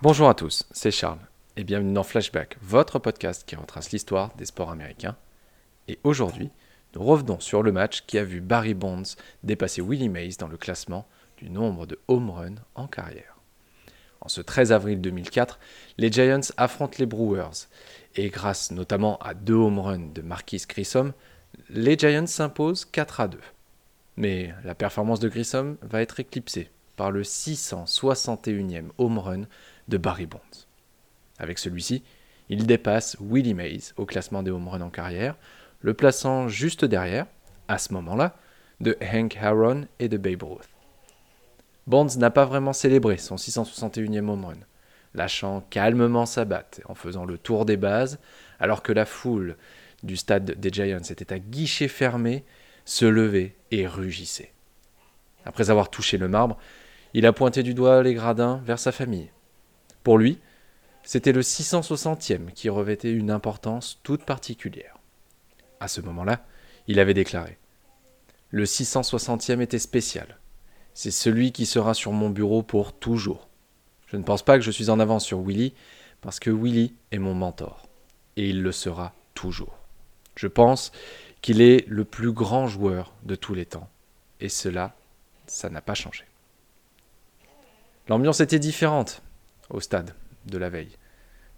[0.00, 1.18] Bonjour à tous, c'est Charles
[1.56, 5.16] et bienvenue dans Flashback, votre podcast qui retrace l'histoire des sports américains.
[5.88, 6.50] Et aujourd'hui,
[6.94, 10.56] nous revenons sur le match qui a vu Barry Bonds dépasser Willie Mays dans le
[10.56, 13.40] classement du nombre de home runs en carrière.
[14.20, 15.58] En ce 13 avril 2004,
[15.96, 17.66] les Giants affrontent les Brewers
[18.14, 21.12] et grâce notamment à deux home runs de Marquis Grissom,
[21.70, 23.40] les Giants s'imposent 4 à 2.
[24.16, 29.42] Mais la performance de Grissom va être éclipsée par le 661e home run
[29.86, 30.66] de Barry Bonds.
[31.38, 32.02] Avec celui-ci,
[32.50, 35.36] il dépasse Willie Mays au classement des home runs en carrière,
[35.80, 37.26] le plaçant juste derrière,
[37.68, 38.36] à ce moment-là,
[38.80, 40.68] de Hank Aaron et de Babe Ruth.
[41.86, 44.58] Bonds n'a pas vraiment célébré son 661e home run,
[45.14, 48.18] lâchant calmement sa batte en faisant le tour des bases,
[48.58, 49.56] alors que la foule
[50.02, 52.44] du stade des Giants était à guichet fermé,
[52.84, 54.52] se levait et rugissait.
[55.44, 56.58] Après avoir touché le marbre,
[57.14, 59.30] il a pointé du doigt les gradins vers sa famille.
[60.02, 60.38] Pour lui,
[61.02, 64.98] c'était le 660e qui revêtait une importance toute particulière.
[65.80, 66.44] À ce moment-là,
[66.86, 67.58] il avait déclaré
[68.50, 70.38] Le 660e était spécial.
[70.94, 73.48] C'est celui qui sera sur mon bureau pour toujours.
[74.06, 75.74] Je ne pense pas que je suis en avance sur Willy,
[76.20, 77.88] parce que Willy est mon mentor.
[78.36, 79.78] Et il le sera toujours.
[80.34, 80.92] Je pense
[81.40, 83.88] qu'il est le plus grand joueur de tous les temps.
[84.40, 84.94] Et cela,
[85.46, 86.27] ça n'a pas changé.
[88.08, 89.22] L'ambiance était différente
[89.68, 90.14] au stade
[90.46, 90.96] de la veille,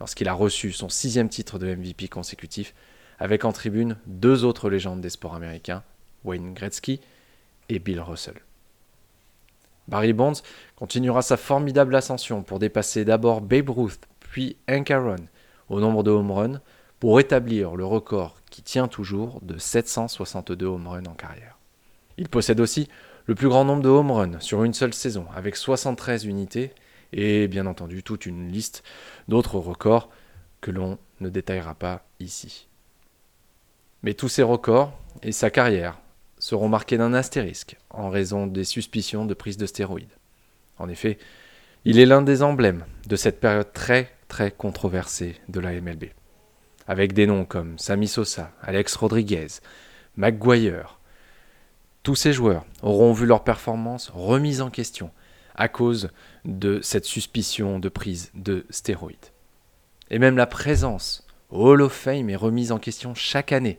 [0.00, 2.74] lorsqu'il a reçu son sixième titre de MVP consécutif,
[3.18, 5.82] avec en tribune deux autres légendes des sports américains,
[6.24, 7.00] Wayne Gretzky
[7.68, 8.40] et Bill Russell.
[9.88, 10.40] Barry Bonds
[10.76, 15.28] continuera sa formidable ascension pour dépasser d'abord Babe Ruth, puis Hank Aaron
[15.68, 16.60] au nombre de home runs,
[16.98, 21.58] pour établir le record qui tient toujours de 762 home runs en carrière.
[22.16, 22.88] Il possède aussi
[23.28, 26.72] le plus grand nombre de home runs sur une seule saison, avec 73 unités,
[27.12, 28.82] et bien entendu toute une liste
[29.28, 30.08] d'autres records
[30.62, 32.68] que l'on ne détaillera pas ici.
[34.02, 36.00] Mais tous ces records et sa carrière
[36.38, 40.16] seront marqués d'un astérisque en raison des suspicions de prise de stéroïdes.
[40.78, 41.18] En effet,
[41.84, 46.04] il est l'un des emblèmes de cette période très très controversée de la MLB,
[46.86, 49.48] avec des noms comme Sammy Sosa, Alex Rodriguez,
[50.16, 50.97] McGuire,
[52.08, 55.10] tous ces joueurs auront vu leur performance remise en question
[55.56, 56.08] à cause
[56.46, 59.18] de cette suspicion de prise de stéroïdes.
[60.08, 63.78] Et même la présence Hall of Fame est remise en question chaque année,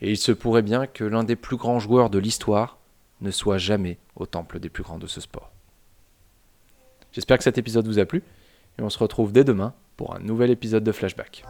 [0.00, 2.78] et il se pourrait bien que l'un des plus grands joueurs de l'histoire
[3.20, 5.52] ne soit jamais au temple des plus grands de ce sport.
[7.12, 8.24] J'espère que cet épisode vous a plu,
[8.80, 11.44] et on se retrouve dès demain pour un nouvel épisode de Flashback.